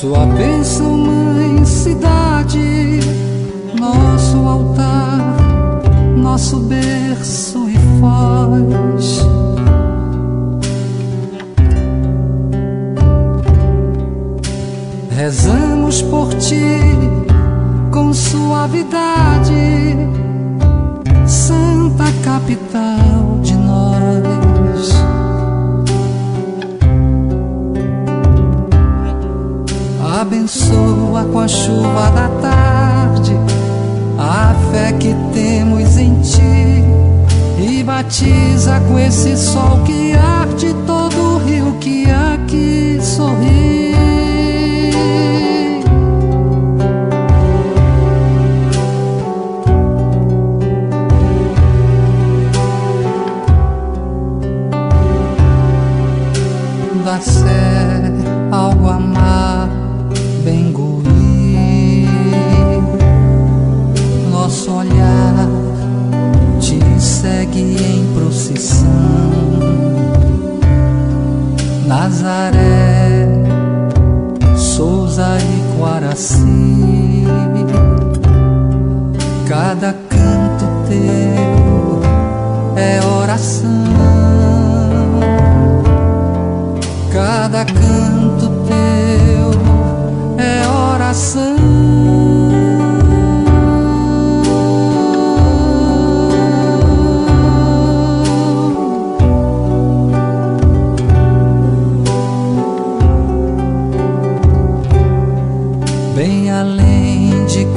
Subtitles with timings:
[0.00, 3.00] Sua bênção, mãe, cidade,
[3.78, 5.36] nosso altar,
[6.16, 9.26] nosso berço e foz.
[15.10, 16.64] Rezamos por ti
[17.92, 19.52] com suavidade,
[30.50, 33.38] Abençoa com a chuva da tarde
[34.18, 36.82] a fé que temos em ti
[37.56, 43.94] e batiza com esse sol que arde todo o rio que aqui sorri.
[57.04, 57.20] Da
[67.74, 68.88] em procissão.
[71.86, 73.28] Nazaré,
[74.56, 77.24] Souza e Guaraci,
[79.48, 81.39] cada canto teu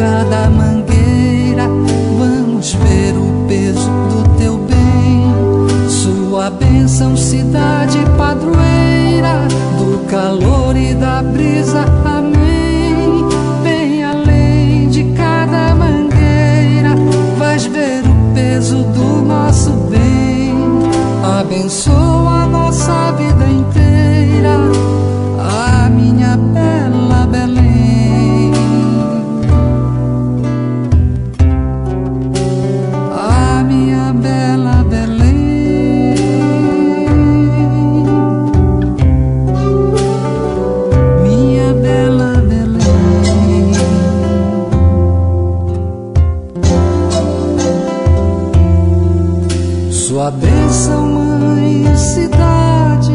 [0.00, 1.68] cada mangueira,
[2.18, 5.90] vamos ver o peso do teu bem.
[5.90, 9.46] Sua bênção, cidade padroeira,
[9.78, 13.26] do calor e da brisa, amém.
[13.62, 16.96] Bem além de cada mangueira,
[17.36, 20.54] vais ver o peso do nosso bem.
[21.38, 21.99] Abençoa
[50.20, 53.10] Sua bênção, mãe, cidade.